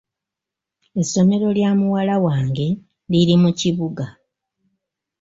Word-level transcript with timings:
Essomero 1.01 1.47
lya 1.57 1.71
muwala 1.79 2.15
wange 2.25 2.67
liri 3.11 3.35
mu 3.41 3.49
kibuga. 3.59 4.05